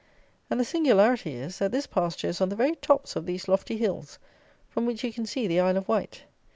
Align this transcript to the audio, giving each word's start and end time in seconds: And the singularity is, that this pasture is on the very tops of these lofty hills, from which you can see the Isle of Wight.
And 0.49 0.59
the 0.59 0.65
singularity 0.65 1.33
is, 1.35 1.59
that 1.59 1.71
this 1.71 1.85
pasture 1.85 2.29
is 2.29 2.41
on 2.41 2.49
the 2.49 2.55
very 2.55 2.73
tops 2.73 3.15
of 3.15 3.27
these 3.27 3.47
lofty 3.47 3.77
hills, 3.77 4.17
from 4.67 4.87
which 4.87 5.03
you 5.03 5.13
can 5.13 5.27
see 5.27 5.45
the 5.45 5.59
Isle 5.59 5.77
of 5.77 5.87
Wight. 5.87 6.23